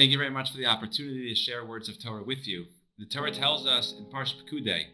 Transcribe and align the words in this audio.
Thank 0.00 0.12
you 0.12 0.16
very 0.16 0.30
much 0.30 0.50
for 0.50 0.56
the 0.56 0.64
opportunity 0.64 1.28
to 1.28 1.34
share 1.34 1.62
words 1.62 1.86
of 1.90 2.02
Torah 2.02 2.22
with 2.22 2.48
you. 2.48 2.64
The 2.98 3.04
Torah 3.04 3.32
tells 3.32 3.66
us 3.66 3.92
in 3.98 4.06
Parsh 4.06 4.32
Pekudei 4.32 4.84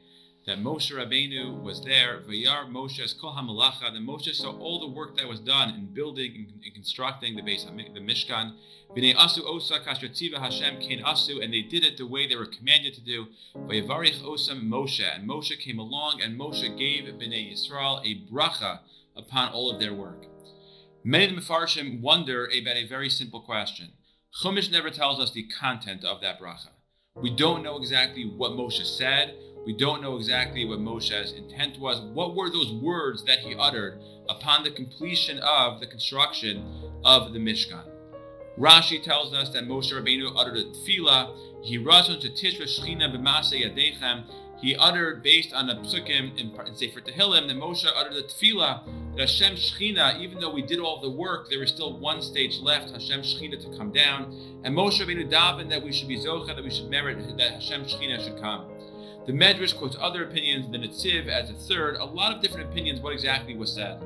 that 0.46 0.58
Moshe 0.58 0.90
Rabbeinu 0.90 1.62
was 1.62 1.80
there, 1.84 2.22
Vayar 2.28 2.68
Moshe's 2.68 3.12
Kol 3.14 3.32
HaMalacha, 3.32 3.92
that 3.92 4.02
Moshe 4.02 4.34
saw 4.34 4.58
all 4.58 4.80
the 4.80 4.92
work 4.92 5.16
that 5.16 5.28
was 5.28 5.38
done 5.38 5.72
in 5.74 5.94
building 5.94 6.48
and 6.64 6.74
constructing 6.74 7.36
the 7.36 7.42
base, 7.42 7.64
the 7.64 8.00
Mishkan. 8.00 8.54
B'nei 8.96 9.14
Asu 9.14 9.44
Osa 9.44 9.74
Kasher 9.78 10.10
Tziva 10.10 10.40
Hashem 10.40 10.80
Kain 10.80 11.04
Asu, 11.04 11.40
and 11.40 11.54
they 11.54 11.62
did 11.62 11.84
it 11.84 11.98
the 11.98 12.04
way 12.04 12.26
they 12.26 12.34
were 12.34 12.44
commanded 12.44 12.92
to 12.94 13.00
do. 13.00 13.26
Vayavarich 13.54 14.20
Osam 14.22 14.68
Moshe, 14.68 15.04
and 15.14 15.30
Moshe 15.30 15.56
came 15.60 15.78
along, 15.78 16.20
and 16.20 16.36
Moshe 16.36 16.76
gave 16.76 17.04
Bnei 17.14 17.52
Yisrael 17.52 18.00
a 18.04 18.28
bracha 18.28 18.80
upon 19.16 19.52
all 19.52 19.70
of 19.70 19.78
their 19.78 19.94
work. 19.94 20.26
Many 21.04 21.26
of 21.26 21.36
the 21.36 21.40
Mefarshim 21.40 22.00
wonder 22.00 22.46
about 22.46 22.76
a 22.76 22.88
very 22.88 23.08
simple 23.08 23.40
question. 23.40 23.92
Chumash 24.42 24.70
never 24.70 24.90
tells 24.90 25.18
us 25.18 25.30
the 25.30 25.44
content 25.44 26.04
of 26.04 26.20
that 26.20 26.38
bracha. 26.38 26.68
We 27.14 27.34
don't 27.34 27.62
know 27.62 27.78
exactly 27.78 28.24
what 28.24 28.52
Moshe 28.52 28.84
said. 28.84 29.34
We 29.64 29.72
don't 29.72 30.02
know 30.02 30.16
exactly 30.16 30.66
what 30.66 30.78
Moshe's 30.78 31.32
intent 31.32 31.80
was. 31.80 32.00
What 32.00 32.36
were 32.36 32.50
those 32.50 32.70
words 32.70 33.24
that 33.24 33.38
he 33.38 33.54
uttered 33.58 33.98
upon 34.28 34.62
the 34.62 34.70
completion 34.70 35.38
of 35.38 35.80
the 35.80 35.86
construction 35.86 36.62
of 37.02 37.32
the 37.32 37.38
Mishkan? 37.38 37.88
Rashi 38.58 39.02
tells 39.02 39.32
us 39.32 39.48
that 39.50 39.64
Moshe 39.64 39.90
Rabbeinu 39.90 40.34
uttered 40.36 40.58
a 40.58 40.64
tefillah. 40.64 41.64
He 41.64 41.78
razon 41.78 42.20
to 42.20 42.28
tishra 42.28 42.66
shchina 42.66 43.10
b'masei 43.10 43.64
yadechem. 43.64 44.24
He 44.58 44.74
uttered 44.74 45.22
based 45.22 45.52
on 45.52 45.68
a 45.68 45.76
psukim 45.76 46.38
in, 46.38 46.50
in 46.66 46.76
Sefer 46.76 47.00
Tehillim 47.00 47.48
that 47.48 47.56
Moshe 47.56 47.86
uttered 47.94 48.14
the 48.14 48.22
tefillah 48.22 48.84
that 49.16 49.28
Hashem 49.28 49.54
Shechina, 49.56 50.18
even 50.20 50.40
though 50.40 50.52
we 50.52 50.62
did 50.62 50.78
all 50.78 51.00
the 51.00 51.10
work, 51.10 51.48
there 51.50 51.62
is 51.62 51.70
still 51.70 51.98
one 51.98 52.22
stage 52.22 52.58
left, 52.60 52.90
Hashem 52.90 53.20
Shechina 53.20 53.60
to 53.60 53.78
come 53.78 53.92
down. 53.92 54.34
And 54.64 54.74
Moshe 54.74 55.00
Rabbeinu 55.00 55.30
davened 55.30 55.68
that 55.70 55.82
we 55.82 55.92
should 55.92 56.08
be 56.08 56.18
zocha, 56.18 56.54
that 56.54 56.64
we 56.64 56.70
should 56.70 56.90
merit 56.90 57.18
that 57.36 57.52
Hashem 57.52 57.84
Shechina 57.84 58.24
should 58.24 58.40
come. 58.40 58.66
The 59.26 59.32
Medrash 59.32 59.76
quotes 59.76 59.96
other 60.00 60.24
opinions, 60.24 60.70
the 60.70 60.78
Netziv 60.78 61.26
as 61.26 61.50
a 61.50 61.54
third, 61.54 61.96
a 61.96 62.04
lot 62.04 62.34
of 62.34 62.40
different 62.40 62.70
opinions 62.70 63.00
what 63.00 63.12
exactly 63.12 63.56
was 63.56 63.72
said. 63.72 64.00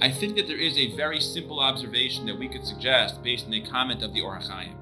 I 0.00 0.10
think 0.10 0.36
that 0.36 0.46
there 0.46 0.58
is 0.58 0.76
a 0.76 0.94
very 0.96 1.20
simple 1.20 1.60
observation 1.60 2.26
that 2.26 2.38
we 2.38 2.48
could 2.48 2.66
suggest 2.66 3.22
based 3.22 3.46
on 3.46 3.54
a 3.54 3.60
comment 3.60 4.02
of 4.02 4.12
the 4.12 4.20
Or 4.20 4.36
HaChaim. 4.36 4.74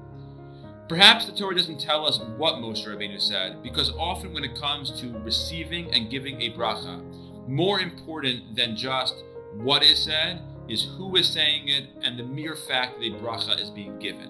Perhaps 0.87 1.25
the 1.25 1.31
Torah 1.31 1.55
doesn't 1.55 1.79
tell 1.79 2.05
us 2.05 2.19
what 2.37 2.55
Moshe 2.55 2.85
Rabbeinu 2.85 3.19
said, 3.19 3.63
because 3.63 3.91
often 3.97 4.33
when 4.33 4.43
it 4.43 4.55
comes 4.55 4.91
to 5.01 5.17
receiving 5.19 5.91
and 5.95 6.11
giving 6.11 6.39
a 6.41 6.51
bracha, 6.51 7.01
more 7.47 7.79
important 7.79 8.55
than 8.55 8.75
just 8.75 9.15
what 9.53 9.81
is 9.81 10.03
said 10.03 10.41
is 10.69 10.87
who 10.97 11.15
is 11.15 11.27
saying 11.27 11.69
it 11.69 11.89
and 12.03 12.19
the 12.19 12.23
mere 12.23 12.55
fact 12.55 12.99
that 12.99 13.07
a 13.07 13.11
bracha 13.17 13.59
is 13.59 13.71
being 13.71 13.97
given. 13.97 14.29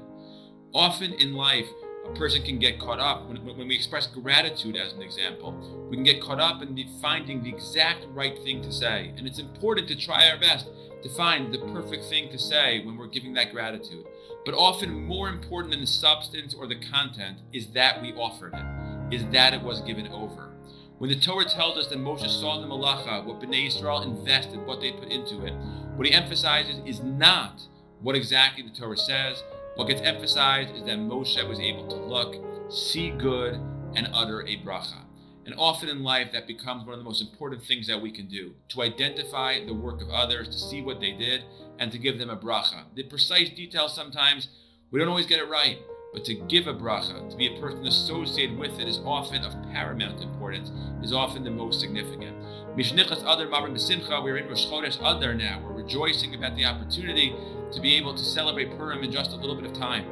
Often 0.74 1.14
in 1.14 1.34
life, 1.34 1.68
a 2.06 2.14
person 2.14 2.42
can 2.44 2.60
get 2.60 2.80
caught 2.80 3.00
up 3.00 3.28
when, 3.28 3.38
when 3.58 3.68
we 3.68 3.76
express 3.76 4.08
gratitude 4.08 4.76
as 4.76 4.94
an 4.94 5.02
example 5.02 5.88
we 5.90 5.98
can 5.98 6.04
get 6.04 6.22
caught 6.22 6.40
up 6.40 6.62
in 6.62 6.76
the, 6.76 6.86
finding 7.02 7.42
the 7.42 7.50
exact 7.50 8.06
right 8.14 8.38
thing 8.44 8.62
to 8.62 8.72
say 8.72 9.12
and 9.18 9.26
it's 9.26 9.40
important 9.40 9.88
to 9.88 9.96
try 9.96 10.30
our 10.30 10.38
best 10.38 10.68
to 11.02 11.10
find 11.10 11.52
the 11.54 11.58
perfect 11.74 12.06
thing 12.06 12.30
to 12.30 12.38
say 12.38 12.86
when 12.86 12.96
we're 12.96 13.08
giving 13.08 13.34
that 13.34 13.52
gratitude 13.52 14.06
but 14.46 14.54
often 14.54 15.06
more 15.06 15.30
important 15.30 15.72
than 15.72 15.82
the 15.82 15.88
substance 15.88 16.54
or 16.54 16.68
the 16.68 16.76
content 16.76 17.40
is 17.52 17.68
that 17.68 18.02
we 18.02 18.14
offered 18.14 18.54
it 18.54 19.16
is 19.16 19.26
that 19.32 19.54
it 19.54 19.62
was 19.62 19.82
given 19.82 20.08
over 20.08 20.56
when 20.98 21.10
the 21.10 21.20
Torah 21.20 21.44
tells 21.44 21.78
us 21.78 21.88
that 21.88 22.00
Moshe 22.00 22.30
saw 22.30 22.62
the 22.62 22.68
malacha, 22.68 23.26
what 23.26 23.42
Bnei 23.42 23.68
Israel 23.68 24.02
invested, 24.02 24.66
what 24.66 24.80
they 24.80 24.94
put 24.94 25.10
into 25.10 25.46
it, 25.46 25.54
what 25.96 26.08
he 26.08 26.14
emphasizes 26.14 26.80
is 26.86 27.04
not 27.04 27.62
what 28.02 28.16
exactly 28.16 28.64
the 28.64 28.70
Torah 28.70 28.96
says, 28.96 29.44
what 29.76 29.90
gets 29.90 30.00
emphasized 30.02 30.74
is 30.74 30.84
that 30.84 30.98
Moshe 30.98 31.46
was 31.48 31.60
able 31.60 31.86
to 31.88 31.96
look, 31.96 32.36
see 32.72 33.10
good, 33.10 33.56
and 33.96 34.08
utter 34.14 34.42
a 34.44 34.58
bracha. 34.60 35.04
And 35.46 35.54
often 35.58 35.90
in 35.90 36.04
life, 36.04 36.32
that 36.34 36.48
becomes 36.48 36.86
one 36.86 36.94
of 36.94 37.00
the 37.00 37.04
most 37.04 37.22
important 37.22 37.64
things 37.64 37.88
that 37.88 38.02
we 38.02 38.12
can 38.12 38.28
do 38.28 38.56
to 38.70 38.82
identify 38.82 39.64
the 39.64 39.76
work 39.76 40.02
of 40.02 40.10
others, 40.10 40.48
to 40.50 40.58
see 40.58 40.82
what 40.82 41.00
they 41.00 41.12
did, 41.12 41.44
and 41.78 41.92
to 41.92 42.00
give 42.00 42.18
them 42.18 42.32
a 42.32 42.38
bracha. 42.38 42.84
The 42.96 43.04
precise 43.04 43.50
details 43.52 43.94
sometimes 43.94 44.48
we 44.92 45.00
don't 45.00 45.08
always 45.08 45.28
get 45.28 45.40
it 45.40 45.48
right, 45.48 45.78
but 46.14 46.26
to 46.26 46.34
give 46.34 46.66
a 46.68 46.74
bracha, 46.74 47.30
to 47.30 47.36
be 47.36 47.56
a 47.56 47.60
person 47.60 47.86
associated 47.86 48.58
with 48.58 48.80
it, 48.80 48.88
is 48.88 49.00
often 49.06 49.44
of 49.44 49.54
paramount 49.72 50.22
importance, 50.22 50.72
is 51.04 51.14
often 51.14 51.44
the 51.44 51.52
most 51.52 51.80
significant. 51.80 52.36
Mishnichas 52.76 53.20
Adar 53.22 53.48
Mavrim 53.48 53.76
B'Simcha, 53.76 54.24
we're 54.24 54.38
in 54.38 54.48
Rosh 54.48 54.66
Chodesh 54.66 54.98
Adar 55.00 55.34
now. 55.34 55.62
We're 55.64 55.84
rejoicing 55.84 56.34
about 56.34 56.56
the 56.56 56.66
opportunity 56.66 57.36
to 57.72 57.80
be 57.80 57.96
able 57.96 58.16
to 58.16 58.24
celebrate 58.24 58.76
Purim 58.78 59.04
in 59.04 59.12
just 59.12 59.32
a 59.32 59.36
little 59.36 59.56
bit 59.56 59.66
of 59.66 59.74
time. 59.74 60.06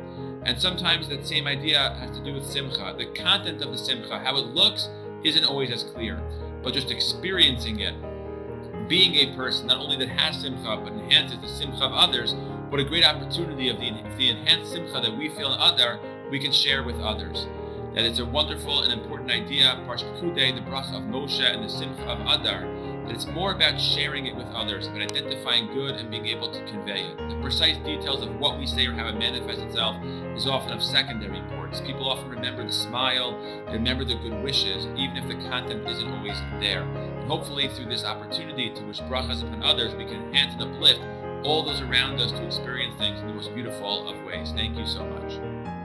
And 0.45 0.61
sometimes 0.61 1.07
that 1.07 1.25
same 1.25 1.47
idea 1.47 1.95
has 1.99 2.16
to 2.17 2.23
do 2.23 2.33
with 2.33 2.45
Simcha. 2.45 2.95
The 2.97 3.05
content 3.19 3.61
of 3.61 3.72
the 3.72 3.77
Simcha, 3.77 4.19
how 4.19 4.35
it 4.38 4.47
looks, 4.47 4.89
isn't 5.23 5.44
always 5.44 5.72
as 5.72 5.84
clear. 5.84 6.22
But 6.63 6.73
just 6.73 6.91
experiencing 6.91 7.79
it, 7.79 7.94
being 8.88 9.16
a 9.16 9.35
person 9.35 9.67
not 9.67 9.78
only 9.78 9.97
that 9.97 10.09
has 10.09 10.41
Simcha, 10.41 10.81
but 10.84 10.94
enhances 10.94 11.39
the 11.39 11.47
Simcha 11.47 11.84
of 11.84 11.94
others, 11.94 12.35
what 12.69 12.79
a 12.79 12.84
great 12.84 13.06
opportunity 13.06 13.69
of 13.69 13.79
the, 13.79 13.91
the 14.17 14.29
enhanced 14.29 14.72
Simcha 14.72 15.00
that 15.01 15.17
we 15.17 15.29
feel 15.29 15.53
in 15.53 15.59
Adar, 15.59 16.00
we 16.31 16.39
can 16.39 16.51
share 16.51 16.84
with 16.84 17.00
others. 17.00 17.47
That 17.95 18.06
it's 18.06 18.19
a 18.19 18.25
wonderful 18.25 18.81
and 18.81 18.91
important 18.91 19.29
idea, 19.29 19.79
Parsh 19.85 20.03
Pekudei, 20.03 20.56
the 20.56 20.61
bracha 20.61 20.97
of 20.97 21.03
Moshe 21.03 21.41
and 21.41 21.63
the 21.63 21.69
Simcha 21.69 22.03
of 22.03 22.19
Adar, 22.22 22.66
that 23.06 23.16
it's 23.16 23.25
more 23.28 23.52
about 23.52 23.80
sharing 23.80 24.25
it 24.25 24.36
with 24.36 24.47
others, 24.47 24.88
and 24.88 25.02
identifying 25.02 25.68
good 25.74 25.96
and 25.96 26.09
being 26.09 26.25
able 26.25 26.52
to 26.52 26.66
convey 26.66 27.02
it. 27.02 27.18
The 27.18 27.40
precise 27.41 27.78
details 27.78 28.22
of 28.22 28.40
what 28.40 28.58
we 28.58 28.66
say 28.66 28.86
or 28.88 28.94
how 28.94 29.08
it 29.08 29.18
manifests 29.18 29.62
itself 29.62 29.96
is 30.36 30.47
often 30.47 30.74
of 30.74 30.81
secondary 30.81 31.38
importance. 31.38 31.81
People 31.81 32.09
often 32.09 32.30
remember 32.30 32.66
the 32.66 32.72
smile, 32.72 33.40
they 33.68 33.74
remember 33.74 34.06
the 34.06 34.16
good 34.16 34.44
wishes, 34.44 34.86
even 34.97 35.18
if 35.18 35.28
the 35.28 35.50
content 35.50 35.88
isn't 35.88 36.12
always 36.12 36.38
there. 36.59 36.84
And 36.84 37.28
hopefully, 37.28 37.69
through 37.69 37.86
this 37.86 38.03
opportunity 38.03 38.69
to 38.69 38.84
wish 38.86 39.00
brachas 39.02 39.44
upon 39.44 39.64
others, 39.64 39.94
we 39.96 40.06
can 40.06 40.24
enhance 40.28 40.53
and 40.53 40.64
uplift 40.64 41.02
all 41.46 41.64
those 41.64 41.81
around 41.81 42.20
us 42.20 42.31
to 42.31 42.46
experience 42.46 42.96
things 42.97 43.20
in 43.20 43.28
the 43.28 43.34
most 43.34 43.53
beautiful 43.53 44.08
of 44.08 44.25
ways. 44.25 44.52
Thank 44.56 44.78
you 44.78 44.88
so 44.88 45.06
much. 45.06 45.82